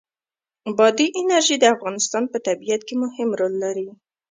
بادي 0.77 1.05
انرژي 1.19 1.55
د 1.59 1.65
افغانستان 1.75 2.23
په 2.31 2.37
طبیعت 2.47 2.81
کې 2.87 2.95
مهم 3.03 3.29
رول 3.39 3.53
لري. 3.63 3.87